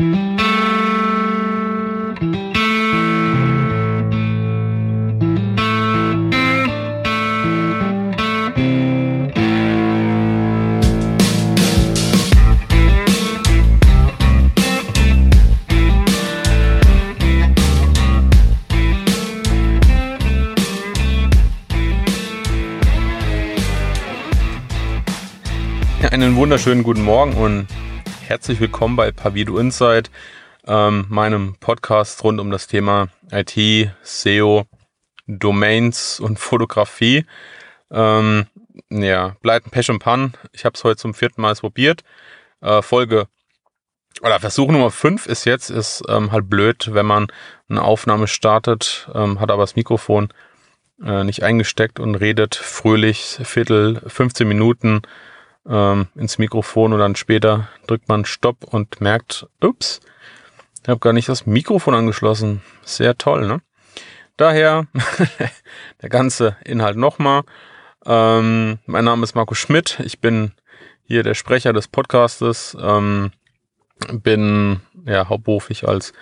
Einen 0.00 0.38
wunderschönen 26.36 26.84
guten 26.84 27.02
Morgen 27.02 27.32
und 27.32 27.66
herzlich 28.28 28.60
willkommen 28.60 28.94
bei 28.94 29.10
Pavido 29.10 29.56
Insight, 29.56 30.10
ähm, 30.66 31.06
meinem 31.08 31.56
Podcast 31.60 32.22
rund 32.24 32.40
um 32.40 32.50
das 32.50 32.66
Thema 32.66 33.08
IT, 33.32 33.90
SEO, 34.02 34.66
Domains 35.26 36.20
und 36.20 36.38
Fotografie. 36.38 37.24
Ähm, 37.90 38.46
ja, 38.90 39.34
Pleiten, 39.40 39.70
Pech 39.70 39.90
und 39.90 40.00
Pan. 40.00 40.34
Ich 40.52 40.66
habe 40.66 40.74
es 40.74 40.84
heute 40.84 40.98
zum 40.98 41.14
vierten 41.14 41.40
Mal 41.40 41.54
probiert. 41.54 42.04
Äh, 42.60 42.82
Folge 42.82 43.28
oder 44.20 44.38
Versuch 44.40 44.70
Nummer 44.70 44.90
5 44.90 45.24
ist 45.24 45.46
jetzt, 45.46 45.70
ist 45.70 46.02
ähm, 46.06 46.30
halt 46.30 46.50
blöd, 46.50 46.90
wenn 46.92 47.06
man 47.06 47.28
eine 47.70 47.82
Aufnahme 47.82 48.26
startet, 48.26 49.08
ähm, 49.14 49.40
hat 49.40 49.50
aber 49.50 49.62
das 49.62 49.74
Mikrofon 49.74 50.28
äh, 51.02 51.24
nicht 51.24 51.44
eingesteckt 51.44 51.98
und 51.98 52.14
redet 52.14 52.56
fröhlich 52.56 53.38
Viertel, 53.42 54.02
15 54.06 54.46
Minuten 54.46 55.00
ähm, 55.68 56.08
ins 56.14 56.38
Mikrofon 56.38 56.92
und 56.92 56.98
dann 56.98 57.16
später 57.16 57.68
drückt 57.86 58.08
man 58.08 58.24
Stopp 58.24 58.64
und 58.64 59.00
merkt, 59.00 59.46
ups, 59.62 60.00
ich 60.82 60.88
habe 60.88 61.00
gar 61.00 61.12
nicht 61.12 61.28
das 61.28 61.46
Mikrofon 61.46 61.94
angeschlossen. 61.94 62.62
Sehr 62.82 63.18
toll, 63.18 63.46
ne? 63.46 63.60
Daher 64.36 64.86
der 66.02 66.08
ganze 66.08 66.56
Inhalt 66.64 66.96
nochmal. 66.96 67.42
Ähm, 68.06 68.78
mein 68.86 69.04
Name 69.04 69.24
ist 69.24 69.34
Marco 69.34 69.54
Schmidt. 69.54 70.00
Ich 70.04 70.20
bin 70.20 70.52
hier 71.02 71.22
der 71.22 71.34
Sprecher 71.34 71.72
des 71.72 71.88
Podcastes. 71.88 72.76
Ähm, 72.80 73.32
bin 74.12 74.80
ja 75.04 75.28
hauptberuflich 75.28 75.86
als 75.86 76.12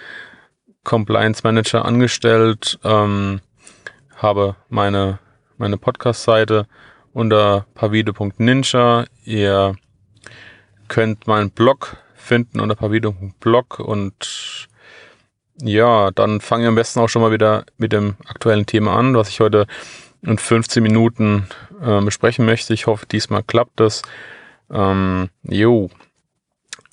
Compliance 0.82 1.42
Manager 1.44 1.84
angestellt. 1.84 2.78
Ähm, 2.82 3.40
habe 4.16 4.56
meine 4.68 5.18
meine 5.58 5.78
Podcast-Seite 5.78 6.66
unter 7.12 7.66
pavide.ninja. 7.74 9.04
Ihr 9.26 9.74
könnt 10.86 11.26
meinen 11.26 11.50
Blog 11.50 11.96
finden 12.14 12.60
unter 12.60 12.76
pavide.blog 12.76 13.80
und 13.80 14.68
ja, 15.60 16.10
dann 16.12 16.40
fangen 16.40 16.62
wir 16.62 16.68
am 16.68 16.74
besten 16.76 17.00
auch 17.00 17.08
schon 17.08 17.22
mal 17.22 17.32
wieder 17.32 17.64
mit 17.76 17.92
dem 17.92 18.16
aktuellen 18.26 18.66
Thema 18.66 18.96
an, 18.96 19.16
was 19.16 19.28
ich 19.28 19.40
heute 19.40 19.66
in 20.22 20.38
15 20.38 20.82
Minuten 20.82 21.48
äh, 21.82 22.00
besprechen 22.00 22.46
möchte. 22.46 22.72
Ich 22.72 22.86
hoffe, 22.86 23.06
diesmal 23.06 23.42
klappt 23.42 23.80
das. 23.80 24.02
Ähm, 24.70 25.30
jo. 25.42 25.90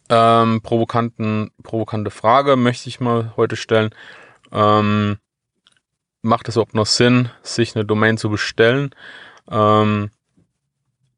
Ähm, 0.09 0.61
provokanten, 0.61 1.51
provokante 1.61 2.09
Frage 2.09 2.55
möchte 2.55 2.89
ich 2.89 2.99
mal 2.99 3.33
heute 3.37 3.55
stellen. 3.55 3.91
Ähm, 4.51 5.17
macht 6.21 6.47
es 6.47 6.55
überhaupt 6.55 6.75
noch 6.75 6.87
Sinn, 6.87 7.29
sich 7.43 7.75
eine 7.75 7.85
Domain 7.85 8.17
zu 8.17 8.29
bestellen? 8.29 8.95
Ähm, 9.49 10.09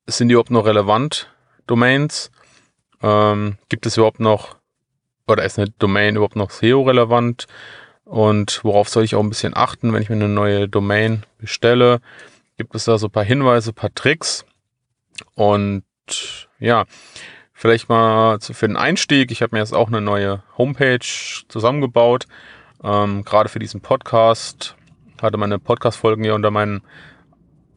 sind 0.08 0.30
die 0.30 0.34
überhaupt 0.34 0.52
noch 0.52 0.66
relevant, 0.66 1.30
Domains? 1.67 2.31
Ähm, 3.02 3.58
gibt 3.70 3.86
es 3.86 3.98
überhaupt 3.98 4.20
noch, 4.20 4.56
oder 5.28 5.44
ist 5.44 5.59
eine 5.59 5.70
Domain 5.70 6.16
überhaupt 6.16 6.36
noch 6.36 6.52
SEO-relevant? 6.52 7.47
Und 8.03 8.64
worauf 8.64 8.88
soll 8.88 9.03
ich 9.03 9.16
auch 9.16 9.23
ein 9.23 9.30
bisschen 9.30 9.56
achten, 9.56 9.92
wenn 9.92 10.02
ich 10.02 10.09
mir 10.09 10.16
eine 10.16 10.30
neue 10.30 10.70
Domain 10.70 11.23
bestelle? 11.39 12.00
Gibt 12.58 12.75
es 12.75 12.86
da 12.86 12.97
so 12.97 13.08
ein 13.08 13.12
paar 13.12 13.23
Hinweise, 13.23 13.72
ein 13.72 13.75
paar 13.75 13.94
Tricks? 13.94 14.46
Und 15.34 15.84
ja, 16.59 16.85
vielleicht 17.53 17.90
mal 17.90 18.40
für 18.40 18.68
den 18.68 18.78
Einstieg. 18.78 19.31
Ich 19.31 19.41
habe 19.41 19.56
mir 19.56 19.59
jetzt 19.59 19.74
auch 19.74 19.88
eine 19.88 20.02
neue 20.02 20.44
Homepage 20.58 21.00
zusammengebaut. 21.47 22.28
Ähm, 22.84 23.24
gerade 23.24 23.50
für 23.50 23.59
diesen 23.59 23.81
Podcast. 23.81 24.75
Hatte 25.22 25.38
meine 25.38 25.58
Podcast-Folgen 25.58 26.24
hier 26.24 26.35
unter 26.35 26.52
meinen 26.52 26.84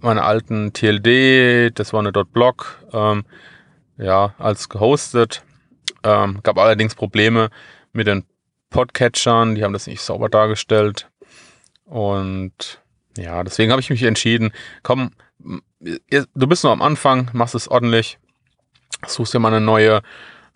meine 0.00 0.25
alten 0.25 0.72
TLD, 0.72 1.78
das 1.78 1.92
war 1.92 2.00
eine 2.00 2.12
.blog, 2.12 2.84
ähm, 2.92 3.25
ja, 3.97 4.34
als 4.38 4.69
gehostet. 4.69 5.42
Ähm, 6.04 6.41
gab 6.42 6.59
allerdings 6.59 6.94
Probleme 6.94 7.50
mit 7.92 8.06
den 8.06 8.25
Podcatchern, 8.70 9.54
die 9.54 9.64
haben 9.64 9.72
das 9.72 9.87
nicht 9.87 10.00
sauber 10.00 10.28
dargestellt. 10.28 11.10
Und 11.84 12.81
ja, 13.16 13.42
deswegen 13.42 13.72
habe 13.72 13.81
ich 13.81 13.91
mich 13.91 14.03
entschieden, 14.03 14.53
komm, 14.82 15.10
du 15.81 16.47
bist 16.47 16.64
noch 16.64 16.72
am 16.72 16.82
Anfang, 16.82 17.31
machst 17.32 17.54
es 17.54 17.69
ordentlich, 17.69 18.19
suchst 19.06 19.34
dir 19.34 19.38
mal 19.38 19.53
eine 19.53 19.64
neue 19.64 20.03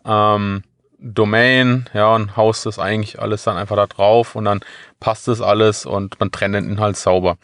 ähm, 0.04 0.62
Domain, 0.98 1.88
ja, 1.94 2.14
und 2.14 2.36
haust 2.36 2.66
das 2.66 2.78
eigentlich 2.78 3.18
alles 3.18 3.42
dann 3.42 3.56
einfach 3.56 3.76
da 3.76 3.86
drauf 3.86 4.36
und 4.36 4.44
dann 4.44 4.60
passt 5.00 5.26
das 5.26 5.40
alles 5.40 5.84
und 5.84 6.20
man 6.20 6.30
trennt 6.30 6.54
den 6.54 6.68
Inhalt 6.68 6.96
sauber. 6.96 7.38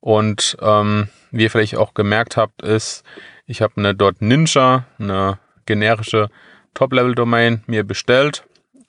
Und 0.00 0.56
ähm, 0.60 1.08
wie 1.30 1.44
ihr 1.44 1.50
vielleicht 1.50 1.76
auch 1.76 1.94
gemerkt 1.94 2.36
habt, 2.36 2.62
ist, 2.62 3.04
ich 3.46 3.62
habe 3.62 3.74
eine 3.76 3.94
Ninja, 4.20 4.84
eine 4.98 5.38
generische 5.66 6.30
Top-Level-Domain 6.74 7.62
mir 7.66 7.84
bestellt. 7.84 8.44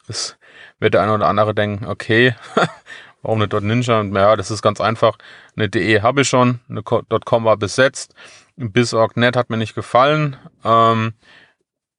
Es 0.07 0.37
wird 0.79 0.93
der 0.93 1.01
eine 1.01 1.13
oder 1.13 1.27
andere 1.27 1.53
denken, 1.53 1.85
okay, 1.85 2.35
warum 3.21 3.41
eine 3.41 3.61
Ninja? 3.61 4.03
Ja, 4.03 4.35
das 4.35 4.51
ist 4.51 4.61
ganz 4.61 4.79
einfach. 4.79 5.17
Eine 5.55 5.69
DE 5.69 6.01
habe 6.01 6.21
ich 6.21 6.29
schon, 6.29 6.59
eine 6.69 6.81
.com 6.83 7.45
war 7.45 7.57
besetzt. 7.57 8.13
BizOrg.net 8.55 9.35
hat 9.35 9.49
mir 9.49 9.57
nicht 9.57 9.75
gefallen. 9.75 10.37
Ähm, 10.63 11.13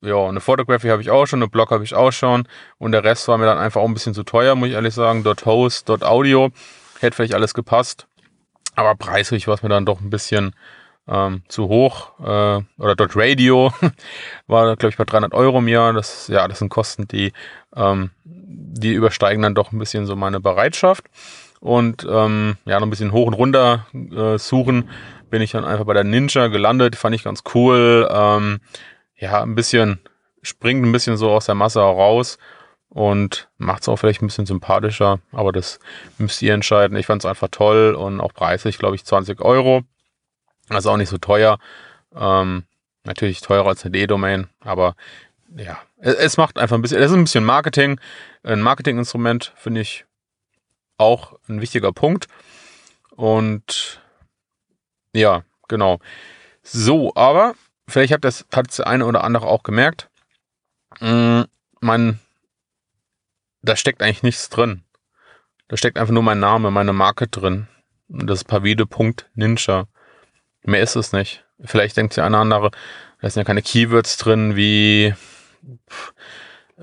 ja, 0.01 0.27
eine 0.27 0.41
Photography 0.41 0.89
habe 0.89 1.03
ich 1.03 1.11
auch 1.11 1.27
schon, 1.27 1.41
eine 1.41 1.49
Blog 1.49 1.71
habe 1.71 1.85
ich 1.85 1.95
auch 1.95 2.13
schon 2.13 2.49
und 2.79 2.93
der 2.93 3.05
Rest 3.05 3.29
war 3.29 3.39
mir 3.39 3.47
dann 3.47 3.59
einfach 3.59 3.81
auch 3.81 3.89
ein 3.89 3.95
bisschen 3.95 4.15
zu 4.15 4.25
teuer, 4.25 4.55
muss 4.55 4.69
ich 4.69 4.75
ehrlich 4.75 4.95
sagen. 4.95 5.25
.host, 5.45 5.89
.audio 5.91 6.51
hätte 7.01 7.17
vielleicht 7.17 7.35
alles 7.35 7.55
gepasst. 7.55 8.07
Aber 8.75 8.95
preislich 8.95 9.47
war 9.47 9.55
es 9.55 9.63
mir 9.63 9.69
dann 9.69 9.87
doch 9.87 10.01
ein 10.01 10.11
bisschen 10.11 10.55
ähm, 11.09 11.43
zu 11.49 11.69
hoch. 11.69 12.19
Äh, 12.21 12.63
oder 12.79 12.97
dort 12.97 13.17
Radio 13.17 13.73
war, 14.47 14.77
glaube 14.77 14.91
ich, 14.91 14.97
bei 14.97 15.05
300 15.05 15.35
Euro 15.35 15.59
im 15.59 15.69
Jahr. 15.69 15.93
Das, 15.93 16.29
ja, 16.29 16.47
das 16.49 16.59
sind 16.61 16.69
Kosten, 16.69 17.09
die, 17.09 17.33
ähm, 17.75 18.11
die 18.25 18.93
übersteigen 18.93 19.43
dann 19.43 19.55
doch 19.55 19.73
ein 19.73 19.79
bisschen 19.79 20.07
so 20.07 20.17
meine 20.17 20.41
Bereitschaft. 20.41 21.05
Und 21.61 22.07
ähm, 22.09 22.57
ja, 22.65 22.81
noch 22.81 22.87
ein 22.87 22.91
bisschen 22.91 23.13
hoch 23.13 23.27
und 23.27 23.35
runter 23.35 23.87
äh, 23.95 24.37
suchen, 24.39 24.89
bin 25.31 25.43
ich 25.43 25.53
dann 25.53 25.65
einfach 25.65 25.85
bei 25.85 25.95
der 25.95 26.05
Ninja 26.05 26.49
gelandet. 26.49 26.97
Fand 26.97 27.15
ich 27.15 27.25
ganz 27.25 27.43
cool. 27.55 28.09
Ähm, 28.11 28.61
ja, 29.17 29.43
ein 29.43 29.55
bisschen, 29.55 30.01
springt 30.43 30.85
ein 30.85 30.93
bisschen 30.93 31.17
so 31.17 31.31
aus 31.31 31.47
der 31.47 31.55
Masse 31.55 31.81
heraus 31.81 32.39
und 32.93 33.49
macht 33.57 33.83
es 33.83 33.89
auch 33.89 33.97
vielleicht 33.97 34.21
ein 34.21 34.27
bisschen 34.27 34.45
sympathischer, 34.45 35.19
aber 35.33 35.51
das 35.51 35.81
müsst 36.19 36.43
ihr 36.43 36.53
entscheiden. 36.53 36.97
Ich 36.99 37.07
fand 37.07 37.23
es 37.23 37.27
einfach 37.27 37.49
toll 37.51 37.95
und 37.95 38.21
auch 38.21 38.35
preislich, 38.35 38.79
glaube 38.79 38.97
ich, 38.97 39.05
20 39.05 39.41
Euro. 39.41 39.83
Also 40.69 40.91
auch 40.91 40.99
nicht 40.99 41.09
so 41.09 41.17
teuer. 41.17 41.59
Ähm, 42.15 42.65
natürlich 43.05 43.41
teurer 43.41 43.69
als 43.69 43.85
eine 43.85 43.93
D-Domain, 43.93 44.49
aber 44.61 44.95
ja, 45.57 45.79
es, 45.99 46.37
macht 46.37 46.59
einfach 46.59 46.77
ein 46.77 46.83
bisschen, 46.83 46.99
es 46.99 47.11
ist 47.11 47.17
ein 47.17 47.25
bisschen 47.25 47.45
Marketing. 47.45 47.99
Ein 48.43 48.61
Marketinginstrument 48.61 49.55
finde 49.57 49.81
ich 49.81 50.05
auch 50.99 51.39
ein 51.49 51.63
wichtiger 51.63 51.93
Punkt. 51.93 52.27
Und 53.17 54.03
ja, 55.15 55.45
genau. 55.69 55.99
So, 56.63 57.15
aber 57.15 57.55
vielleicht 57.89 58.13
hat 58.13 58.25
das, 58.25 58.47
hat 58.55 58.69
das 58.69 58.81
eine 58.81 59.07
oder 59.07 59.25
andere 59.25 59.47
auch 59.47 59.63
gemerkt. 59.63 60.11
Mm, 61.01 61.43
mein 61.81 62.19
da 63.63 63.77
steckt 63.77 64.03
eigentlich 64.03 64.23
nichts 64.23 64.49
drin. 64.49 64.83
Da 65.69 65.77
steckt 65.77 65.99
einfach 65.99 66.13
nur 66.13 66.23
mein 66.23 66.41
Name, 66.41 66.71
meine 66.71 66.93
Marke 66.93 67.29
drin. 67.29 67.69
Das 68.09 68.41
ist 68.41 68.45
pavide.ninja. 68.45 69.87
Mehr 70.65 70.81
ist 70.83 70.97
es 70.97 71.13
nicht. 71.13 71.45
Vielleicht 71.65 71.97
denkt 71.97 72.15
sich 72.15 72.23
einer 72.23 72.39
andere, 72.39 72.71
da 73.21 73.31
sind 73.31 73.41
ja 73.41 73.45
keine 73.45 73.63
Keywords 73.63 74.17
drin 74.17 74.57
wie 74.57 75.15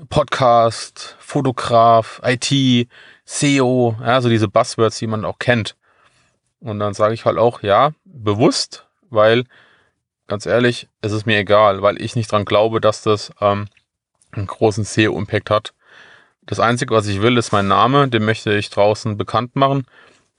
Podcast, 0.08 1.16
Fotograf, 1.20 2.20
IT, 2.24 2.88
SEO, 3.24 3.96
ja, 4.00 4.20
so 4.20 4.28
diese 4.28 4.48
Buzzwords, 4.48 4.98
die 4.98 5.06
man 5.06 5.24
auch 5.24 5.38
kennt. 5.38 5.76
Und 6.60 6.78
dann 6.78 6.94
sage 6.94 7.14
ich 7.14 7.24
halt 7.24 7.38
auch, 7.38 7.62
ja, 7.62 7.92
bewusst, 8.04 8.88
weil, 9.08 9.44
ganz 10.26 10.46
ehrlich, 10.46 10.88
es 11.00 11.12
ist 11.12 11.26
mir 11.26 11.38
egal, 11.38 11.82
weil 11.82 12.00
ich 12.00 12.16
nicht 12.16 12.32
dran 12.32 12.44
glaube, 12.44 12.80
dass 12.80 13.02
das 13.02 13.32
ähm, 13.40 13.68
einen 14.32 14.46
großen 14.46 14.84
SEO-Impact 14.84 15.50
hat. 15.50 15.74
Das 16.50 16.58
Einzige, 16.58 16.92
was 16.96 17.06
ich 17.06 17.22
will, 17.22 17.38
ist 17.38 17.52
mein 17.52 17.68
Name. 17.68 18.08
Den 18.08 18.24
möchte 18.24 18.52
ich 18.52 18.70
draußen 18.70 19.16
bekannt 19.16 19.54
machen. 19.54 19.86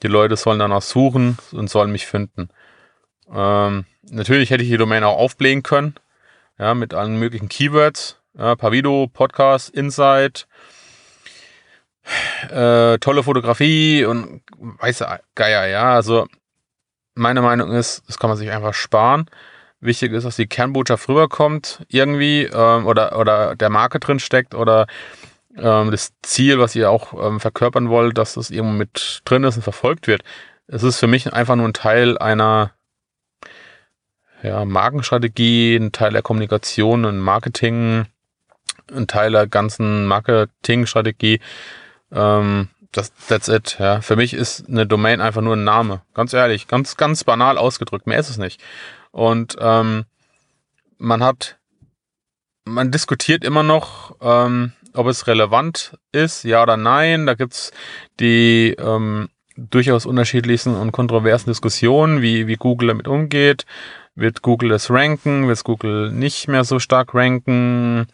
Die 0.04 0.08
Leute 0.08 0.36
sollen 0.36 0.60
danach 0.60 0.82
suchen 0.82 1.38
und 1.54 1.70
sollen 1.70 1.94
mich 1.94 2.06
finden. 2.06 2.50
Ähm, 3.34 3.86
natürlich 4.10 4.50
hätte 4.50 4.62
ich 4.62 4.70
die 4.70 4.76
Domain 4.76 5.06
auch 5.06 5.18
aufblähen 5.18 5.64
können. 5.64 5.96
Ja, 6.60 6.74
mit 6.74 6.94
allen 6.94 7.18
möglichen 7.18 7.48
Keywords. 7.48 8.20
Ja, 8.38 8.58
Pavido, 8.58 9.08
Podcast, 9.08 9.70
Insight, 9.70 10.48
äh, 12.50 12.98
tolle 12.98 13.24
Fotografie 13.24 14.04
und 14.04 14.42
weiße 14.58 15.08
Geier, 15.36 15.68
ja. 15.68 15.94
Also 15.94 16.28
meine 17.16 17.42
Meinung 17.42 17.72
ist, 17.72 18.04
das 18.10 18.20
kann 18.20 18.30
man 18.30 18.38
sich 18.38 18.52
einfach 18.52 18.74
sparen. 18.74 19.28
Wichtig 19.80 20.12
ist, 20.12 20.26
dass 20.26 20.36
die 20.36 20.48
Kernbotschaft 20.48 21.08
rüberkommt 21.08 21.86
irgendwie 21.88 22.44
ähm, 22.44 22.86
oder, 22.86 23.18
oder 23.18 23.56
der 23.56 23.70
Marke 23.70 24.02
drin 24.02 24.20
steckt 24.20 24.54
oder 24.54 24.88
ähm, 25.58 25.92
das 25.92 26.14
Ziel, 26.22 26.60
was 26.60 26.76
ihr 26.76 26.90
auch 26.90 27.14
ähm, 27.14 27.40
verkörpern 27.40 27.90
wollt, 27.90 28.18
dass 28.18 28.36
das 28.36 28.50
irgendwo 28.50 28.76
mit 28.76 29.22
drin 29.26 29.44
ist 29.44 29.58
und 29.58 29.64
verfolgt 29.64 30.08
wird. 30.08 30.24
Es 30.68 30.84
ist 30.84 31.00
für 31.00 31.08
mich 31.08 31.34
einfach 31.34 31.56
nur 31.56 31.68
ein 31.68 31.74
Teil 31.74 32.18
einer 32.18 32.72
ja, 34.44 34.66
Markenstrategie, 34.66 35.76
ein 35.76 35.92
Teil 35.92 36.12
der 36.12 36.22
Kommunikation, 36.22 37.06
ein 37.06 37.20
Marketing, 37.20 38.06
ein 38.94 39.08
Teil 39.08 39.32
der 39.32 39.48
ganzen 39.48 40.06
Marketingstrategie. 40.08 41.40
Ähm, 42.12 42.70
das, 42.92 43.14
that's 43.28 43.48
it. 43.48 43.78
Ja. 43.80 44.02
Für 44.02 44.16
mich 44.16 44.34
ist 44.34 44.68
eine 44.68 44.86
Domain 44.86 45.22
einfach 45.22 45.42
nur 45.42 45.56
ein 45.56 45.64
Name. 45.64 46.02
Ganz 46.14 46.34
ehrlich, 46.34 46.68
ganz, 46.68 46.98
ganz 46.98 47.24
banal 47.24 47.58
ausgedrückt. 47.58 48.08
Mehr 48.08 48.20
ist 48.20 48.30
es 48.30 48.38
nicht. 48.38 48.62
Und 49.12 49.58
ähm, 49.60 50.06
man 50.98 51.24
hat, 51.24 51.58
man 52.66 52.92
diskutiert 52.92 53.44
immer 53.44 53.64
noch, 53.64 54.16
ähm, 54.22 54.74
ob 54.94 55.08
es 55.08 55.28
relevant 55.28 55.98
ist, 56.12 56.44
ja 56.44 56.64
oder 56.64 56.78
nein. 56.78 57.26
Da 57.26 57.34
gibt's 57.34 57.72
die 58.20 58.76
ähm, 58.80 59.30
durchaus 59.58 60.06
unterschiedlichsten 60.06 60.76
und 60.76 60.92
kontroversen 60.92 61.50
Diskussionen, 61.50 62.22
wie, 62.22 62.48
wie 62.48 62.56
Google 62.56 62.90
damit 62.90 63.08
umgeht. 63.08 63.66
Wird 64.16 64.42
Google 64.42 64.72
es 64.72 64.90
ranken? 64.90 65.48
Wird 65.48 65.64
Google 65.64 66.12
nicht 66.12 66.48
mehr 66.48 66.64
so 66.64 66.80
stark 66.80 67.14
ranken? 67.14 68.08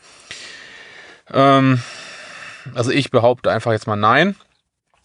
Ähm, 1.31 1.81
also 2.75 2.91
ich 2.91 3.11
behaupte 3.11 3.51
einfach 3.51 3.71
jetzt 3.71 3.87
mal 3.87 3.95
nein. 3.95 4.35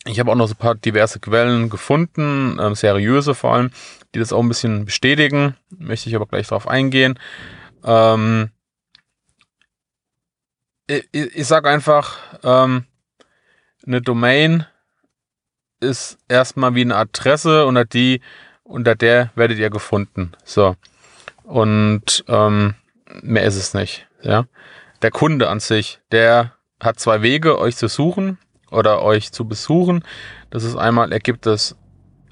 Ich 0.04 0.18
habe 0.18 0.30
auch 0.30 0.36
noch 0.36 0.48
so 0.48 0.54
ein 0.54 0.58
paar 0.58 0.74
diverse 0.74 1.20
Quellen 1.20 1.70
gefunden, 1.70 2.58
ähm, 2.60 2.74
seriöse 2.74 3.34
vor 3.34 3.54
allem, 3.54 3.70
die 4.14 4.18
das 4.18 4.32
auch 4.32 4.40
ein 4.40 4.48
bisschen 4.48 4.84
bestätigen. 4.84 5.56
Möchte 5.70 6.08
ich 6.08 6.16
aber 6.16 6.26
gleich 6.26 6.48
darauf 6.48 6.66
eingehen. 6.66 7.18
Ähm, 7.84 8.50
ich, 10.92 11.36
ich 11.36 11.46
sage 11.46 11.68
einfach, 11.68 12.18
ähm, 12.42 12.84
eine 13.86 14.02
Domain 14.02 14.66
ist 15.80 16.18
erstmal 16.28 16.74
wie 16.74 16.82
eine 16.82 16.96
Adresse, 16.96 17.66
unter 17.66 17.84
die, 17.84 18.20
unter 18.62 18.94
der 18.94 19.30
werdet 19.34 19.58
ihr 19.58 19.70
gefunden. 19.70 20.32
So. 20.44 20.76
Und 21.42 22.24
ähm, 22.28 22.74
mehr 23.22 23.44
ist 23.44 23.56
es 23.56 23.74
nicht. 23.74 24.06
Ja. 24.22 24.46
Der 25.02 25.10
Kunde 25.10 25.48
an 25.48 25.60
sich, 25.60 26.00
der 26.12 26.52
hat 26.80 27.00
zwei 27.00 27.22
Wege, 27.22 27.58
euch 27.58 27.76
zu 27.76 27.88
suchen 27.88 28.38
oder 28.70 29.02
euch 29.02 29.32
zu 29.32 29.46
besuchen. 29.46 30.04
Das 30.50 30.64
ist 30.64 30.76
einmal, 30.76 31.12
er 31.12 31.20
gibt 31.20 31.46
es 31.46 31.76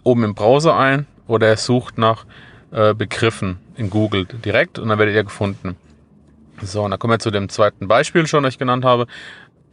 oben 0.05 0.25
im 0.25 0.35
Browser 0.35 0.77
ein 0.77 1.07
oder 1.27 1.49
er 1.49 1.57
sucht 1.57 1.99
nach 1.99 2.27
äh, 2.71 2.95
Begriffen 2.95 3.59
in 3.77 3.91
Google 3.91 4.27
direkt 4.27 4.79
und 4.79 4.89
dann 4.89 4.99
werdet 4.99 5.15
ihr 5.15 5.25
gefunden. 5.25 5.77
So, 6.63 6.83
und 6.83 6.91
dann 6.91 6.99
kommen 6.99 7.15
wir 7.15 7.19
zu 7.19 7.31
dem 7.31 7.49
zweiten 7.49 7.89
Beispiel 7.89 8.27
schon, 8.27 8.43
das 8.43 8.55
ich 8.55 8.59
genannt 8.59 8.85
habe. 8.85 9.07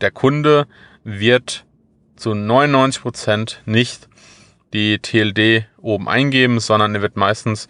Der 0.02 0.12
Kunde 0.12 0.68
wird 1.04 1.66
zu 2.16 2.34
99 2.34 3.02
Prozent 3.02 3.62
nicht 3.66 4.08
die 4.74 5.00
TLD 5.00 5.66
oben 5.78 6.08
eingeben, 6.08 6.60
sondern 6.60 6.96
er 6.96 7.02
wird 7.02 7.16
meistens 7.16 7.68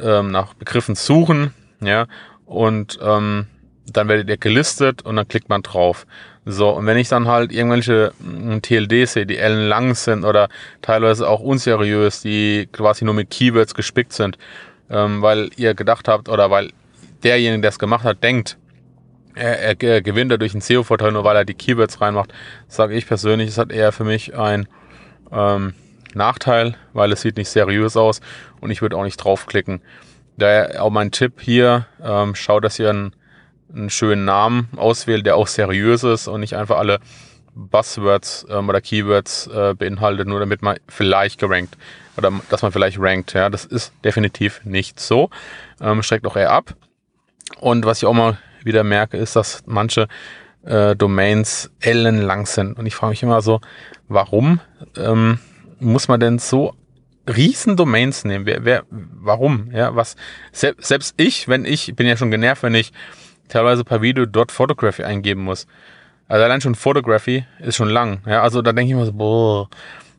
ähm, 0.00 0.30
nach 0.30 0.54
Begriffen 0.54 0.94
suchen, 0.94 1.54
ja, 1.80 2.06
und 2.44 2.98
ähm, 3.02 3.46
dann 3.86 4.08
werdet 4.08 4.28
ihr 4.28 4.36
gelistet 4.36 5.02
und 5.02 5.16
dann 5.16 5.28
klickt 5.28 5.48
man 5.48 5.62
drauf. 5.62 6.06
So, 6.44 6.70
und 6.70 6.86
wenn 6.86 6.96
ich 6.96 7.08
dann 7.08 7.26
halt 7.26 7.52
irgendwelche 7.52 8.12
hm, 8.22 8.62
TLDs 8.62 9.14
sehe, 9.14 9.26
die 9.26 9.38
ellenlang 9.38 9.94
sind 9.94 10.24
oder 10.24 10.48
teilweise 10.82 11.28
auch 11.28 11.40
unseriös, 11.40 12.20
die 12.20 12.68
quasi 12.70 13.04
nur 13.04 13.14
mit 13.14 13.30
Keywords 13.30 13.74
gespickt 13.74 14.12
sind, 14.12 14.38
ähm, 14.90 15.22
weil 15.22 15.50
ihr 15.56 15.74
gedacht 15.74 16.08
habt 16.08 16.28
oder 16.28 16.50
weil 16.50 16.70
derjenige, 17.26 17.62
der 17.62 17.70
es 17.70 17.78
gemacht 17.78 18.04
hat, 18.04 18.22
denkt, 18.22 18.56
er, 19.34 19.58
er, 19.58 19.82
er 19.82 20.02
gewinnt 20.02 20.30
dadurch 20.30 20.52
einen 20.52 20.62
SEO-Vorteil, 20.62 21.12
nur 21.12 21.24
weil 21.24 21.36
er 21.36 21.44
die 21.44 21.54
Keywords 21.54 22.00
reinmacht, 22.00 22.32
sage 22.68 22.94
ich 22.94 23.06
persönlich, 23.06 23.48
es 23.48 23.58
hat 23.58 23.70
eher 23.70 23.92
für 23.92 24.04
mich 24.04 24.34
ein 24.36 24.66
ähm, 25.30 25.74
Nachteil, 26.14 26.76
weil 26.92 27.12
es 27.12 27.20
sieht 27.20 27.36
nicht 27.36 27.48
seriös 27.48 27.96
aus 27.96 28.20
und 28.60 28.70
ich 28.70 28.80
würde 28.80 28.96
auch 28.96 29.04
nicht 29.04 29.18
draufklicken. 29.18 29.82
Daher 30.38 30.82
auch 30.82 30.90
mein 30.90 31.10
Tipp 31.10 31.40
hier, 31.40 31.86
ähm, 32.02 32.34
schaut, 32.34 32.64
dass 32.64 32.78
ihr 32.78 32.90
einen, 32.90 33.12
einen 33.74 33.90
schönen 33.90 34.24
Namen 34.24 34.68
auswählt, 34.76 35.26
der 35.26 35.36
auch 35.36 35.48
seriös 35.48 36.04
ist 36.04 36.28
und 36.28 36.40
nicht 36.40 36.56
einfach 36.56 36.78
alle 36.78 37.00
Buzzwords 37.54 38.46
ähm, 38.50 38.68
oder 38.68 38.80
Keywords 38.80 39.48
äh, 39.48 39.74
beinhaltet, 39.74 40.28
nur 40.28 40.40
damit 40.40 40.62
man 40.62 40.78
vielleicht 40.88 41.40
gerankt 41.40 41.76
oder 42.16 42.32
dass 42.50 42.62
man 42.62 42.72
vielleicht 42.72 42.98
rankt. 43.00 43.32
Ja, 43.32 43.50
das 43.50 43.64
ist 43.64 43.92
definitiv 44.04 44.60
nicht 44.64 45.00
so. 45.00 45.30
Ähm, 45.80 46.02
streckt 46.02 46.26
auch 46.26 46.36
eher 46.36 46.52
ab. 46.52 46.74
Und 47.60 47.84
was 47.84 47.98
ich 47.98 48.06
auch 48.06 48.12
mal 48.12 48.38
wieder 48.64 48.84
merke, 48.84 49.16
ist, 49.16 49.36
dass 49.36 49.62
manche 49.66 50.08
äh, 50.64 50.96
Domains 50.96 51.70
ellenlang 51.80 52.46
sind. 52.46 52.78
Und 52.78 52.86
ich 52.86 52.94
frage 52.94 53.10
mich 53.10 53.22
immer 53.22 53.40
so, 53.40 53.60
warum? 54.08 54.60
Ähm, 54.96 55.38
muss 55.78 56.08
man 56.08 56.20
denn 56.20 56.38
so 56.38 56.74
riesen 57.28 57.76
Domains 57.76 58.24
nehmen? 58.24 58.46
Wer, 58.46 58.64
wer, 58.64 58.84
warum? 58.90 59.70
Ja, 59.72 59.94
was, 59.94 60.16
selbst, 60.52 60.86
selbst 60.88 61.14
ich, 61.16 61.48
wenn 61.48 61.64
ich, 61.64 61.94
bin 61.94 62.06
ja 62.06 62.16
schon 62.16 62.30
genervt, 62.30 62.62
wenn 62.62 62.74
ich 62.74 62.92
teilweise 63.48 63.84
per 63.84 64.02
Video 64.02 64.26
dort 64.26 64.52
Photography 64.52 65.04
eingeben 65.04 65.42
muss. 65.42 65.66
Also 66.28 66.44
allein 66.44 66.60
schon 66.60 66.74
Photography 66.74 67.46
ist 67.60 67.76
schon 67.76 67.88
lang. 67.88 68.22
Ja, 68.26 68.42
also 68.42 68.62
da 68.62 68.72
denke 68.72 68.86
ich 68.86 68.92
immer 68.92 69.06
so, 69.06 69.12
boah, 69.12 69.68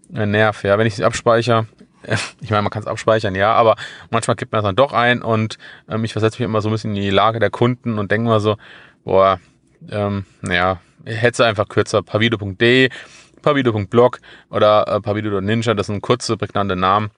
nerv, 0.09 0.63
ja. 0.63 0.77
Wenn 0.77 0.87
ich 0.87 1.03
abspeichere, 1.03 1.67
ich 2.41 2.49
meine, 2.49 2.63
man 2.63 2.71
kann 2.71 2.81
es 2.81 2.87
abspeichern, 2.87 3.35
ja, 3.35 3.53
aber 3.53 3.75
manchmal 4.09 4.35
gibt 4.35 4.51
man 4.51 4.59
es 4.59 4.65
dann 4.65 4.75
doch 4.75 4.93
ein 4.93 5.21
und 5.21 5.57
ähm, 5.89 6.03
ich 6.03 6.13
versetze 6.13 6.41
mich 6.41 6.45
immer 6.45 6.61
so 6.61 6.69
ein 6.69 6.71
bisschen 6.71 6.95
in 6.95 7.01
die 7.01 7.09
Lage 7.09 7.39
der 7.39 7.49
Kunden 7.49 7.99
und 7.99 8.11
denke 8.11 8.29
mal 8.29 8.39
so, 8.39 8.57
boah, 9.03 9.39
ähm, 9.89 10.25
naja, 10.41 10.79
hätte 11.05 11.45
einfach 11.45 11.67
kürzer, 11.67 12.01
pavido.de 12.01 12.89
pavido.blog 13.41 14.19
oder 14.49 14.87
äh, 14.87 14.99
pavido.ninja, 14.99 15.73
das 15.73 15.87
sind 15.87 16.01
kurze, 16.01 16.37
prägnante 16.37 16.75
Namen. 16.75 17.11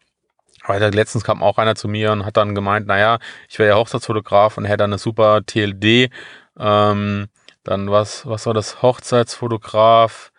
Weil 0.66 0.94
letztens 0.94 1.24
kam 1.24 1.42
auch 1.42 1.58
einer 1.58 1.76
zu 1.76 1.88
mir 1.88 2.12
und 2.12 2.26
hat 2.26 2.38
dann 2.38 2.54
gemeint, 2.54 2.86
naja, 2.86 3.18
ich 3.50 3.58
wäre 3.58 3.70
ja 3.70 3.76
Hochzeitsfotograf 3.76 4.58
und 4.58 4.66
hätte 4.66 4.84
eine 4.84 5.00
super 5.00 5.42
TLD. 5.44 6.12
Ähm, 6.60 7.28
dann 7.64 7.90
was, 7.90 8.28
was 8.28 8.46
war 8.46 8.54
das? 8.54 8.82
Hochzeitsfotograf 8.82 10.32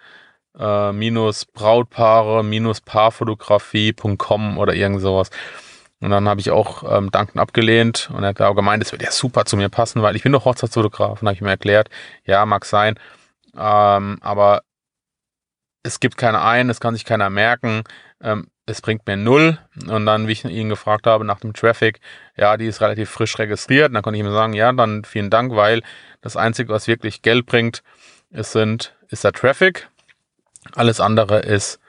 äh, 0.58 0.93
minus 0.93 1.44
Brautpaare 1.44 2.42
minus 2.45 2.80
Paarfotografie.com 2.80 4.59
oder 4.59 4.75
irgend 4.75 5.00
sowas. 5.00 5.30
Und 6.00 6.11
dann 6.11 6.28
habe 6.28 6.40
ich 6.40 6.50
auch 6.50 6.83
ähm, 6.90 7.11
Danken 7.11 7.38
abgelehnt 7.38 8.11
und 8.12 8.23
er 8.23 8.30
hat 8.30 8.40
auch 8.40 8.54
gemeint, 8.54 8.83
es 8.83 8.90
wird 8.92 9.02
ja 9.02 9.11
super 9.11 9.45
zu 9.45 9.57
mir 9.57 9.69
passen, 9.69 10.00
weil 10.02 10.16
ich 10.16 10.23
bin 10.23 10.33
doch 10.33 10.47
Hochzeitsfotograf. 10.47 11.21
Und 11.21 11.28
habe 11.28 11.35
ich 11.35 11.42
mir 11.42 11.50
erklärt, 11.50 11.90
ja, 12.25 12.47
mag 12.47 12.64
sein, 12.64 12.99
ähm, 13.54 14.19
aber 14.23 14.62
es 15.83 16.00
gibt 16.00 16.16
keine 16.16 16.42
ein, 16.42 16.71
es 16.71 16.80
kann 16.80 16.95
sich 16.95 17.04
keiner 17.04 17.28
merken, 17.30 17.85
ähm, 18.23 18.49
es 18.66 18.80
bringt 18.80 19.07
mir 19.07 19.16
null. 19.16 19.59
Und 19.88 20.07
dann, 20.07 20.26
wie 20.26 20.33
ich 20.33 20.45
ihn 20.45 20.69
gefragt 20.69 21.07
habe 21.07 21.25
nach 21.25 21.40
dem 21.40 21.52
Traffic, 21.52 22.00
ja, 22.37 22.57
die 22.57 22.66
ist 22.66 22.80
relativ 22.80 23.11
frisch 23.11 23.38
registriert. 23.38 23.88
Und 23.88 23.95
dann 23.95 24.02
konnte 24.02 24.19
ich 24.19 24.25
ihm 24.25 24.33
sagen, 24.33 24.52
ja, 24.54 24.73
dann 24.73 25.04
vielen 25.04 25.30
Dank, 25.30 25.54
weil 25.54 25.83
das 26.23 26.37
Einzige, 26.37 26.73
was 26.73 26.87
wirklich 26.87 27.23
Geld 27.23 27.47
bringt, 27.47 27.83
ist, 28.30 28.52
sind, 28.52 28.95
ist 29.09 29.25
der 29.25 29.33
Traffic. 29.33 29.88
Alles 30.75 31.00
andere 31.00 31.40
ist, 31.40 31.81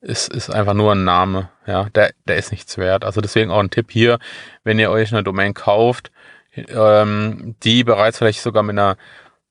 ist, 0.00 0.28
ist 0.28 0.50
einfach 0.50 0.74
nur 0.74 0.92
ein 0.92 1.04
Name. 1.04 1.48
Ja, 1.66 1.84
der, 1.90 2.12
der 2.26 2.36
ist 2.36 2.50
nichts 2.50 2.78
wert. 2.78 3.04
Also 3.04 3.20
deswegen 3.20 3.50
auch 3.50 3.60
ein 3.60 3.70
Tipp 3.70 3.90
hier, 3.90 4.18
wenn 4.64 4.78
ihr 4.78 4.90
euch 4.90 5.12
eine 5.12 5.22
Domain 5.22 5.54
kauft, 5.54 6.10
ähm, 6.54 7.56
die 7.62 7.84
bereits 7.84 8.18
vielleicht 8.18 8.40
sogar 8.40 8.62
mit 8.62 8.74
einer 8.74 8.96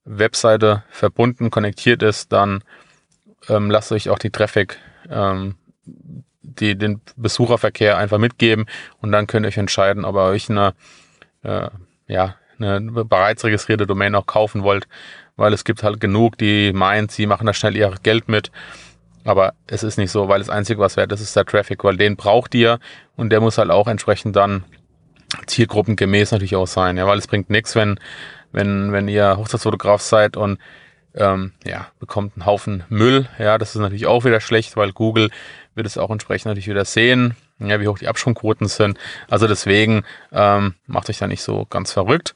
Webseite 0.04 0.84
verbunden, 0.88 1.50
konnektiert 1.50 2.02
ist, 2.02 2.32
dann 2.32 2.62
ähm, 3.48 3.70
lasst 3.70 3.92
euch 3.92 4.08
auch 4.08 4.18
die 4.18 4.30
Traffic, 4.30 4.78
ähm, 5.10 5.56
die, 5.84 6.76
den 6.76 7.00
Besucherverkehr 7.16 7.98
einfach 7.98 8.18
mitgeben 8.18 8.66
und 9.00 9.12
dann 9.12 9.26
könnt 9.26 9.44
ihr 9.44 9.48
euch 9.48 9.58
entscheiden, 9.58 10.04
ob 10.04 10.16
ihr 10.16 10.22
euch 10.22 10.48
eine, 10.48 10.74
äh, 11.42 11.68
ja, 12.06 12.36
eine 12.58 12.80
bereits 13.04 13.44
registrierte 13.44 13.86
Domain 13.86 14.14
auch 14.14 14.26
kaufen 14.26 14.62
wollt, 14.62 14.88
weil 15.36 15.52
es 15.52 15.64
gibt 15.64 15.82
halt 15.82 16.00
genug, 16.00 16.38
die 16.38 16.72
meinen, 16.72 17.08
sie 17.08 17.26
machen 17.26 17.46
da 17.46 17.54
schnell 17.54 17.76
ihr 17.76 17.92
Geld 18.02 18.28
mit. 18.28 18.50
Aber 19.24 19.54
es 19.66 19.82
ist 19.82 19.98
nicht 19.98 20.10
so, 20.10 20.28
weil 20.28 20.38
das 20.38 20.50
Einzige, 20.50 20.80
was 20.80 20.96
wert 20.96 21.12
ist, 21.12 21.20
ist 21.20 21.34
der 21.34 21.44
Traffic, 21.44 21.82
weil 21.84 21.96
den 21.96 22.16
braucht 22.16 22.54
ihr 22.54 22.78
und 23.16 23.30
der 23.30 23.40
muss 23.40 23.58
halt 23.58 23.70
auch 23.70 23.88
entsprechend 23.88 24.36
dann 24.36 24.64
zielgruppengemäß 25.46 26.30
natürlich 26.30 26.56
auch 26.56 26.68
sein, 26.68 26.96
ja, 26.96 27.06
weil 27.06 27.18
es 27.18 27.26
bringt 27.26 27.50
nichts, 27.50 27.74
wenn, 27.74 27.98
wenn, 28.52 28.92
wenn 28.92 29.08
ihr 29.08 29.36
Hochzeitsfotograf 29.36 30.00
seid 30.00 30.36
und 30.36 30.58
ähm, 31.14 31.52
ja, 31.64 31.88
bekommt 31.98 32.34
einen 32.36 32.46
Haufen 32.46 32.84
Müll. 32.88 33.28
Ja, 33.38 33.58
das 33.58 33.74
ist 33.74 33.80
natürlich 33.80 34.06
auch 34.06 34.24
wieder 34.24 34.40
schlecht, 34.40 34.76
weil 34.76 34.92
Google 34.92 35.30
wird 35.74 35.86
es 35.86 35.98
auch 35.98 36.10
entsprechend 36.10 36.46
natürlich 36.46 36.68
wieder 36.68 36.84
sehen, 36.84 37.34
ja, 37.58 37.80
wie 37.80 37.88
hoch 37.88 37.98
die 37.98 38.08
Absprungquoten 38.08 38.68
sind. 38.68 38.98
Also 39.28 39.46
deswegen 39.46 40.04
ähm, 40.32 40.74
macht 40.86 41.10
euch 41.10 41.18
da 41.18 41.26
nicht 41.26 41.42
so 41.42 41.66
ganz 41.68 41.92
verrückt. 41.92 42.34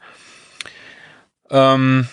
Ähm, 1.50 2.08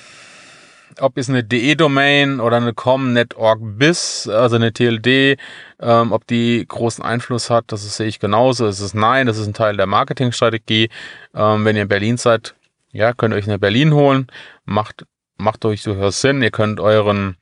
ob 1.02 1.18
es 1.18 1.30
eine 1.30 1.44
DE-Domain 1.44 2.40
oder 2.40 2.58
eine 2.58 2.74
com.net.org 2.74 3.60
bis, 3.62 4.28
also 4.28 4.56
eine 4.56 4.74
TLD, 4.74 5.40
ähm, 5.80 6.12
ob 6.12 6.28
die 6.28 6.66
großen 6.68 7.04
Einfluss 7.04 7.50
hat, 7.50 7.66
das 7.68 7.96
sehe 7.96 8.08
ich 8.08 8.20
genauso. 8.20 8.68
Es 8.68 8.80
ist 8.80 8.96
nein, 8.96 9.28
das 9.28 9.38
ist 9.38 9.48
ein 9.48 9.54
Teil 9.54 9.78
der 9.78 9.88
Marketingstrategie. 9.88 10.90
Ähm, 11.36 11.66
wenn 11.66 11.76
ihr 11.76 11.84
in 11.84 11.88
Berlin 11.88 12.18
seid, 12.18 12.56
ja, 12.92 13.14
könnt 13.14 13.34
ihr 13.34 13.38
euch 13.38 13.48
eine 13.48 13.60
Berlin 13.60 13.94
holen. 13.94 14.28
Macht, 14.66 15.06
macht 15.38 15.66
euch 15.66 15.84
durchaus 15.84 16.22
Sinn. 16.22 16.42
Ihr 16.42 16.52
könnt 16.52 16.80
euren 16.80 17.38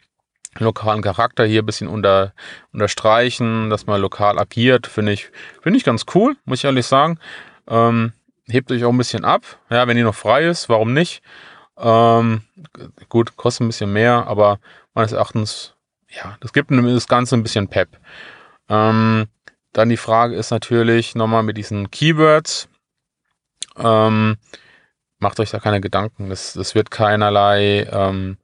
lokalen 0.59 1.01
Charakter 1.01 1.45
hier 1.45 1.61
ein 1.61 1.65
bisschen 1.65 1.87
unter, 1.87 2.33
unterstreichen, 2.71 3.69
dass 3.69 3.87
man 3.87 4.01
lokal 4.01 4.39
agiert, 4.39 4.87
finde 4.87 5.11
ich, 5.11 5.29
finde 5.61 5.77
ich 5.77 5.83
ganz 5.83 6.05
cool, 6.15 6.35
muss 6.45 6.59
ich 6.59 6.65
ehrlich 6.65 6.85
sagen. 6.85 7.19
Ähm, 7.67 8.13
hebt 8.47 8.71
euch 8.71 8.85
auch 8.85 8.91
ein 8.91 8.97
bisschen 8.97 9.25
ab. 9.25 9.43
Ja, 9.69 9.87
wenn 9.87 9.97
ihr 9.97 10.03
noch 10.03 10.15
frei 10.15 10.45
ist, 10.45 10.69
warum 10.69 10.93
nicht? 10.93 11.21
Ähm, 11.77 12.41
gut, 13.09 13.35
kostet 13.35 13.65
ein 13.65 13.67
bisschen 13.67 13.91
mehr, 13.91 14.27
aber 14.27 14.59
meines 14.93 15.11
Erachtens, 15.11 15.73
ja, 16.09 16.37
das 16.39 16.53
gibt 16.53 16.71
das 16.71 17.07
Ganze 17.07 17.35
ein 17.35 17.43
bisschen 17.43 17.67
Pep. 17.67 17.89
Ähm, 18.69 19.27
dann 19.73 19.89
die 19.89 19.97
Frage 19.97 20.35
ist 20.35 20.51
natürlich 20.51 21.15
nochmal 21.15 21.43
mit 21.43 21.57
diesen 21.57 21.91
Keywords. 21.91 22.69
Ähm, 23.77 24.37
macht 25.19 25.39
euch 25.39 25.51
da 25.51 25.59
keine 25.59 25.81
Gedanken. 25.81 26.29
Das, 26.29 26.53
das 26.53 26.75
wird 26.75 26.91
keinerlei, 26.91 27.87
ähm, 27.91 28.37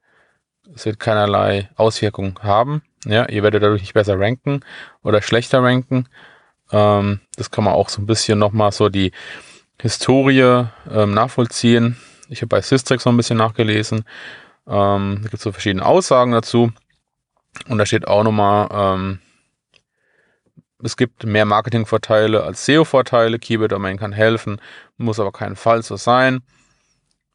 es 0.74 0.84
wird 0.84 1.00
keinerlei 1.00 1.70
Auswirkungen 1.76 2.38
haben. 2.42 2.82
Ja, 3.04 3.28
ihr 3.28 3.42
werdet 3.42 3.62
dadurch 3.62 3.80
nicht 3.80 3.94
besser 3.94 4.18
ranken 4.18 4.60
oder 5.02 5.22
schlechter 5.22 5.62
ranken. 5.62 6.08
Ähm, 6.70 7.20
das 7.36 7.50
kann 7.50 7.64
man 7.64 7.74
auch 7.74 7.88
so 7.88 8.00
ein 8.00 8.06
bisschen 8.06 8.38
nochmal 8.38 8.72
so 8.72 8.88
die 8.88 9.12
Historie 9.80 10.66
ähm, 10.90 11.14
nachvollziehen. 11.14 11.96
Ich 12.32 12.40
habe 12.40 12.48
bei 12.48 12.62
Systrix 12.62 13.04
noch 13.04 13.12
ein 13.12 13.18
bisschen 13.18 13.36
nachgelesen. 13.36 14.04
Ähm, 14.66 15.16
da 15.16 15.22
gibt 15.22 15.34
es 15.34 15.42
so 15.42 15.52
verschiedene 15.52 15.84
Aussagen 15.84 16.32
dazu. 16.32 16.72
Und 17.68 17.78
da 17.78 17.84
steht 17.84 18.08
auch 18.08 18.24
nochmal, 18.24 18.68
ähm, 18.72 19.18
es 20.82 20.96
gibt 20.96 21.24
mehr 21.24 21.44
Marketingvorteile 21.44 22.42
als 22.42 22.64
SEO-Vorteile. 22.64 23.38
Keyword 23.38 23.72
Domain 23.72 23.98
kann 23.98 24.12
helfen, 24.12 24.60
muss 24.96 25.20
aber 25.20 25.30
keinen 25.30 25.56
Fall 25.56 25.82
so 25.82 25.96
sein. 25.96 26.42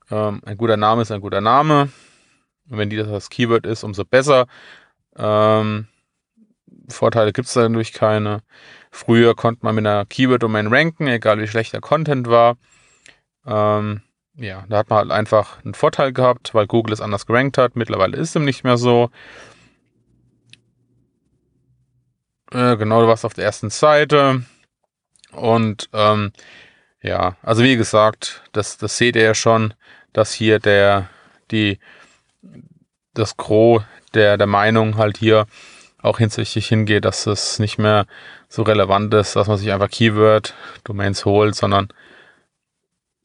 Ähm, 0.09 0.41
ein 0.45 0.57
guter 0.57 0.77
Name 0.77 1.03
ist 1.03 1.11
ein 1.11 1.21
guter 1.21 1.41
Name. 1.41 1.89
Und 2.67 2.77
wenn 2.77 2.89
die 2.89 2.97
das 2.97 3.07
als 3.07 3.29
Keyword 3.29 3.67
ist, 3.67 3.83
umso 3.83 4.03
besser. 4.03 4.47
Ähm, 5.15 5.87
Vorteile 6.89 7.33
gibt 7.33 7.47
es 7.47 7.53
dadurch 7.53 7.93
keine. 7.93 8.41
Früher 8.89 9.35
konnte 9.35 9.63
man 9.63 9.75
mit 9.75 9.85
einer 9.85 10.05
Keyword-Domain 10.05 10.67
ranken, 10.67 11.07
egal 11.07 11.39
wie 11.39 11.47
schlecht 11.47 11.73
der 11.73 11.81
Content 11.81 12.27
war. 12.27 12.57
Ähm, 13.45 14.01
ja, 14.37 14.65
da 14.69 14.77
hat 14.77 14.89
man 14.89 14.99
halt 14.99 15.11
einfach 15.11 15.63
einen 15.63 15.73
Vorteil 15.73 16.13
gehabt, 16.13 16.53
weil 16.53 16.67
Google 16.67 16.93
es 16.93 17.01
anders 17.01 17.25
gerankt 17.25 17.57
hat. 17.57 17.75
Mittlerweile 17.75 18.17
ist 18.17 18.35
es 18.35 18.41
nicht 18.41 18.63
mehr 18.63 18.77
so. 18.77 19.09
Äh, 22.51 22.77
genau, 22.77 23.01
du 23.01 23.07
warst 23.07 23.25
auf 23.25 23.33
der 23.33 23.45
ersten 23.45 23.69
Seite. 23.71 24.43
Und 25.31 25.89
ähm, 25.93 26.31
ja, 27.01 27.35
also 27.41 27.63
wie 27.63 27.77
gesagt, 27.77 28.43
das, 28.51 28.77
das 28.77 28.97
seht 28.97 29.15
ihr 29.15 29.23
ja 29.23 29.33
schon, 29.33 29.73
dass 30.13 30.33
hier 30.33 30.59
der, 30.59 31.09
die, 31.51 31.79
das 33.13 33.37
Gros 33.37 33.83
der, 34.13 34.37
der 34.37 34.47
Meinung 34.47 34.97
halt 34.97 35.17
hier 35.17 35.47
auch 36.01 36.19
hinsichtlich 36.19 36.67
hingeht, 36.67 37.05
dass 37.05 37.25
es 37.25 37.59
nicht 37.59 37.79
mehr 37.79 38.05
so 38.49 38.61
relevant 38.61 39.13
ist, 39.13 39.35
dass 39.35 39.47
man 39.47 39.57
sich 39.57 39.71
einfach 39.71 39.89
Keyword-Domains 39.89 41.25
holt, 41.25 41.55
sondern 41.55 41.89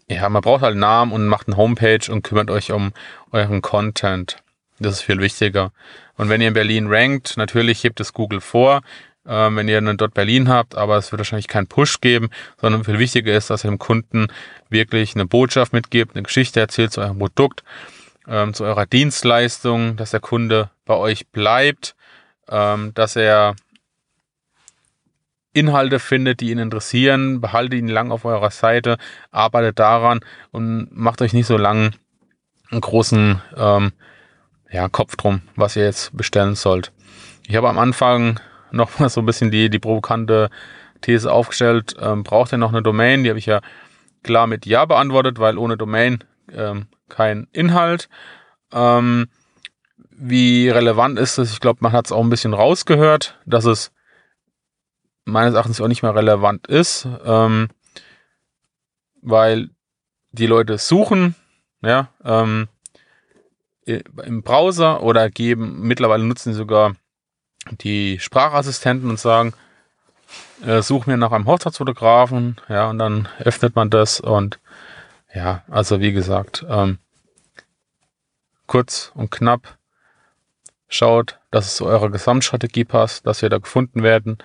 ja, 0.08 0.28
man 0.28 0.42
braucht 0.42 0.62
halt 0.62 0.72
einen 0.72 0.80
Namen 0.80 1.12
und 1.12 1.26
macht 1.26 1.46
eine 1.46 1.56
Homepage 1.56 2.10
und 2.10 2.22
kümmert 2.22 2.50
euch 2.50 2.72
um 2.72 2.92
euren 3.30 3.62
Content. 3.62 4.42
Das 4.78 4.94
ist 4.94 5.02
viel 5.02 5.20
wichtiger. 5.20 5.72
Und 6.16 6.28
wenn 6.28 6.40
ihr 6.40 6.48
in 6.48 6.54
Berlin 6.54 6.86
rankt, 6.88 7.36
natürlich 7.36 7.84
hebt 7.84 8.00
es 8.00 8.12
Google 8.12 8.40
vor, 8.40 8.82
äh, 9.24 9.30
wenn 9.30 9.68
ihr 9.68 9.78
einen 9.78 9.96
dort 9.96 10.14
Berlin 10.14 10.48
habt, 10.48 10.76
aber 10.76 10.96
es 10.96 11.12
wird 11.12 11.20
wahrscheinlich 11.20 11.48
keinen 11.48 11.66
Push 11.66 12.00
geben, 12.00 12.30
sondern 12.60 12.84
viel 12.84 12.98
wichtiger 12.98 13.34
ist, 13.36 13.50
dass 13.50 13.64
ihr 13.64 13.70
dem 13.70 13.78
Kunden 13.78 14.28
wirklich 14.68 15.14
eine 15.14 15.26
Botschaft 15.26 15.72
mitgebt, 15.72 16.14
eine 16.14 16.24
Geschichte 16.24 16.60
erzählt 16.60 16.92
zu 16.92 17.00
eurem 17.00 17.18
Produkt, 17.18 17.62
ähm, 18.28 18.54
zu 18.54 18.64
eurer 18.64 18.86
Dienstleistung, 18.86 19.96
dass 19.96 20.10
der 20.10 20.20
Kunde 20.20 20.70
bei 20.84 20.94
euch 20.94 21.28
bleibt, 21.28 21.94
ähm, 22.48 22.92
dass 22.94 23.16
er 23.16 23.54
Inhalte 25.52 25.98
findet, 25.98 26.40
die 26.40 26.50
ihn 26.50 26.58
interessieren, 26.58 27.40
behaltet 27.40 27.78
ihn 27.78 27.88
lang 27.88 28.10
auf 28.10 28.24
eurer 28.24 28.50
Seite, 28.50 28.96
arbeitet 29.30 29.78
daran 29.78 30.20
und 30.50 30.88
macht 30.90 31.20
euch 31.22 31.32
nicht 31.32 31.46
so 31.46 31.56
lang 31.56 31.94
einen 32.70 32.80
großen 32.80 33.40
ähm, 33.56 33.92
ja, 34.70 34.88
Kopf 34.88 35.16
drum, 35.16 35.42
was 35.56 35.76
ihr 35.76 35.84
jetzt 35.84 36.16
bestellen 36.16 36.54
sollt. 36.54 36.92
Ich 37.46 37.56
habe 37.56 37.68
am 37.68 37.78
Anfang 37.78 38.40
noch 38.72 38.98
mal 38.98 39.08
so 39.08 39.20
ein 39.20 39.26
bisschen 39.26 39.50
die, 39.50 39.68
die 39.68 39.78
provokante 39.78 40.50
These 41.02 41.30
aufgestellt, 41.30 41.96
ähm, 42.00 42.22
braucht 42.22 42.52
ihr 42.52 42.58
noch 42.58 42.70
eine 42.70 42.82
Domain? 42.82 43.24
Die 43.24 43.28
habe 43.28 43.38
ich 43.38 43.46
ja 43.46 43.60
klar 44.22 44.46
mit 44.46 44.66
Ja 44.66 44.84
beantwortet, 44.84 45.38
weil 45.38 45.58
ohne 45.58 45.76
Domain 45.76 46.24
ähm, 46.52 46.86
kein 47.08 47.48
Inhalt. 47.52 48.08
Ähm, 48.72 49.28
wie 50.10 50.68
relevant 50.70 51.18
ist 51.18 51.38
es? 51.38 51.52
Ich 51.52 51.60
glaube, 51.60 51.78
man 51.82 51.92
hat 51.92 52.06
es 52.06 52.12
auch 52.12 52.22
ein 52.22 52.30
bisschen 52.30 52.54
rausgehört, 52.54 53.38
dass 53.44 53.64
es 53.64 53.92
meines 55.24 55.54
Erachtens 55.54 55.80
auch 55.80 55.88
nicht 55.88 56.02
mehr 56.02 56.14
relevant 56.14 56.66
ist, 56.66 57.06
ähm, 57.24 57.68
weil 59.20 59.70
die 60.32 60.46
Leute 60.46 60.78
suchen, 60.78 61.34
ja, 61.82 62.08
ähm, 62.24 62.68
im 63.84 64.42
Browser 64.42 65.02
oder 65.02 65.28
geben, 65.30 65.80
mittlerweile 65.82 66.24
nutzen 66.24 66.54
sogar 66.54 66.94
die 67.70 68.18
Sprachassistenten 68.18 69.10
und 69.10 69.18
sagen, 69.18 69.54
äh, 70.64 70.82
such 70.82 71.06
mir 71.06 71.16
nach 71.16 71.32
einem 71.32 71.46
Hochzeitsfotografen, 71.46 72.56
ja, 72.68 72.88
und 72.90 72.98
dann 72.98 73.28
öffnet 73.40 73.74
man 73.74 73.90
das 73.90 74.20
und 74.20 74.58
ja, 75.34 75.62
also 75.68 76.00
wie 76.00 76.12
gesagt, 76.12 76.64
ähm, 76.68 76.98
kurz 78.66 79.12
und 79.14 79.30
knapp, 79.30 79.76
schaut, 80.94 81.38
dass 81.50 81.66
es 81.66 81.76
zu 81.76 81.86
eurer 81.86 82.10
Gesamtstrategie 82.10 82.84
passt, 82.84 83.26
dass 83.26 83.42
ihr 83.42 83.48
da 83.48 83.58
gefunden 83.58 84.02
werden, 84.02 84.38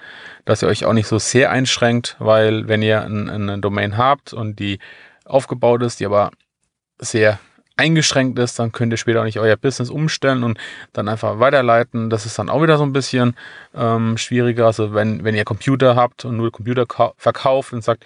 dass 0.46 0.62
ihr 0.62 0.68
euch 0.68 0.86
auch 0.86 0.94
nicht 0.94 1.08
so 1.08 1.20
sehr 1.20 1.52
einschränkt, 1.52 2.16
weil 2.20 2.68
wenn 2.68 2.82
ihr 2.82 3.04
ein, 3.04 3.30
eine 3.30 3.60
Domain 3.60 3.98
habt 3.98 4.34
und 4.34 4.60
die 4.60 4.80
aufgebaut 5.26 5.84
ist, 5.84 6.00
die 6.00 6.06
aber 6.06 6.32
sehr 7.00 7.40
eingeschränkt 7.78 8.40
ist, 8.40 8.58
dann 8.58 8.72
könnt 8.72 8.92
ihr 8.92 8.98
später 8.98 9.22
auch 9.22 9.26
nicht 9.26 9.40
euer 9.40 9.56
Business 9.56 9.90
umstellen 9.90 10.44
und 10.44 10.58
dann 10.94 11.08
einfach 11.08 11.40
weiterleiten. 11.40 12.10
Das 12.10 12.26
ist 12.26 12.40
dann 12.40 12.50
auch 12.50 12.64
wieder 12.64 12.78
so 12.78 12.84
ein 12.84 12.94
bisschen 12.94 13.36
ähm, 13.76 14.18
schwieriger. 14.18 14.66
Also 14.66 14.94
wenn, 14.94 15.24
wenn 15.24 15.36
ihr 15.36 15.46
Computer 15.46 15.96
habt 15.96 16.26
und 16.26 16.38
nur 16.38 16.52
Computer 16.52 16.86
verkauft 17.18 17.74
und 17.74 17.84
sagt, 17.84 18.04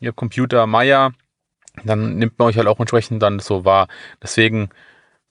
ihr 0.00 0.08
habt 0.08 0.18
Computer 0.18 0.66
Meier, 0.66 1.12
dann 1.84 2.16
nimmt 2.16 2.38
man 2.38 2.48
euch 2.48 2.58
halt 2.58 2.68
auch 2.68 2.78
entsprechend 2.78 3.22
dann 3.22 3.38
so 3.38 3.64
wahr. 3.64 3.88
Deswegen 4.22 4.68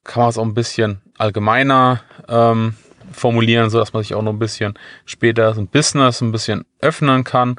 kann 0.06 0.22
man 0.22 0.30
es 0.30 0.38
auch 0.38 0.46
ein 0.46 0.54
bisschen 0.54 1.02
allgemeiner 1.18 2.02
ähm, 2.30 2.76
formulieren, 3.12 3.70
so 3.70 3.80
dass 3.80 3.92
man 3.92 4.04
sich 4.04 4.16
auch 4.16 4.22
noch 4.22 4.32
ein 4.32 4.40
bisschen 4.40 4.76
später 5.06 5.54
so 5.54 5.62
ein 5.62 5.68
Business 5.68 6.22
ein 6.22 6.32
bisschen 6.32 6.66
öffnen 6.80 7.26
kann. 7.26 7.56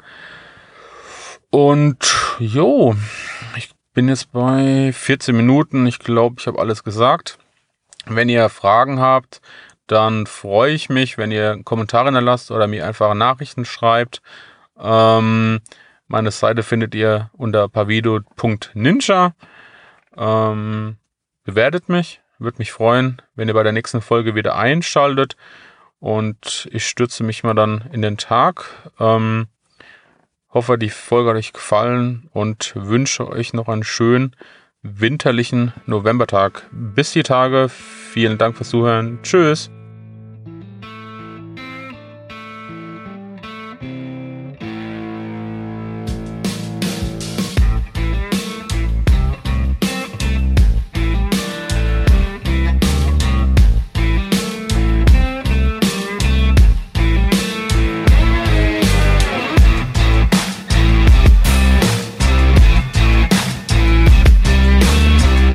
Und 1.51 1.97
jo, 2.39 2.95
ich 3.55 3.69
bin 3.93 4.09
jetzt 4.09 4.31
bei 4.31 4.91
14 4.91 5.35
Minuten. 5.35 5.85
Ich 5.87 5.99
glaube, 5.99 6.37
ich 6.39 6.47
habe 6.47 6.59
alles 6.59 6.83
gesagt. 6.83 7.37
Wenn 8.05 8.29
ihr 8.29 8.49
Fragen 8.49 8.99
habt, 8.99 9.41
dann 9.87 10.25
freue 10.25 10.73
ich 10.73 10.89
mich, 10.89 11.17
wenn 11.17 11.31
ihr 11.31 11.61
Kommentare 11.63 12.05
hinterlasst 12.05 12.51
oder 12.51 12.67
mir 12.67 12.85
einfach 12.85 13.13
Nachrichten 13.13 13.65
schreibt. 13.65 14.21
Ähm, 14.79 15.59
meine 16.07 16.31
Seite 16.31 16.63
findet 16.63 16.95
ihr 16.95 17.29
unter 17.33 17.67
pavido.ninja. 17.67 19.33
Ähm, 20.15 20.97
bewertet 21.43 21.89
mich, 21.89 22.21
würde 22.39 22.59
mich 22.59 22.71
freuen, 22.71 23.21
wenn 23.35 23.47
ihr 23.47 23.53
bei 23.53 23.63
der 23.63 23.71
nächsten 23.71 24.01
Folge 24.01 24.35
wieder 24.35 24.55
einschaltet. 24.55 25.35
Und 25.99 26.67
ich 26.71 26.87
stürze 26.87 27.23
mich 27.23 27.43
mal 27.43 27.55
dann 27.55 27.89
in 27.91 28.01
den 28.01 28.17
Tag. 28.17 28.69
Ähm, 28.99 29.47
hoffe, 30.49 30.77
die 30.77 30.89
Folge 30.89 31.31
hat 31.31 31.37
euch 31.37 31.53
gefallen 31.53 32.29
und 32.33 32.73
wünsche 32.75 33.27
euch 33.27 33.53
noch 33.53 33.67
einen 33.67 33.83
schönen 33.83 34.35
winterlichen 34.83 35.73
Novembertag. 35.85 36.67
Bis 36.71 37.11
die 37.11 37.23
Tage. 37.23 37.69
Vielen 37.69 38.37
Dank 38.37 38.55
fürs 38.55 38.69
Zuhören. 38.69 39.19
Tschüss. 39.23 39.71